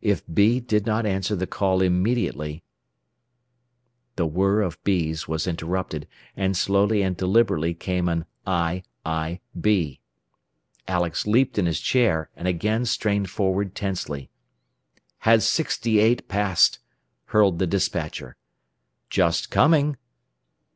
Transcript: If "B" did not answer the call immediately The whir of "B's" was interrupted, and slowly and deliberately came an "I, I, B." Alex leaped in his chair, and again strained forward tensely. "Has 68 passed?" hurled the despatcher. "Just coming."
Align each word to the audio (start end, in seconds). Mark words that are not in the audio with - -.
If 0.00 0.22
"B" 0.32 0.60
did 0.60 0.86
not 0.86 1.04
answer 1.04 1.34
the 1.34 1.48
call 1.48 1.82
immediately 1.82 2.62
The 4.14 4.24
whir 4.24 4.60
of 4.62 4.78
"B's" 4.84 5.26
was 5.26 5.48
interrupted, 5.48 6.06
and 6.36 6.56
slowly 6.56 7.02
and 7.02 7.16
deliberately 7.16 7.74
came 7.74 8.08
an 8.08 8.24
"I, 8.46 8.84
I, 9.04 9.40
B." 9.60 9.98
Alex 10.86 11.26
leaped 11.26 11.58
in 11.58 11.66
his 11.66 11.80
chair, 11.80 12.30
and 12.36 12.46
again 12.46 12.84
strained 12.84 13.30
forward 13.30 13.74
tensely. 13.74 14.30
"Has 15.22 15.44
68 15.48 16.28
passed?" 16.28 16.78
hurled 17.24 17.58
the 17.58 17.66
despatcher. 17.66 18.36
"Just 19.08 19.50
coming." 19.50 19.96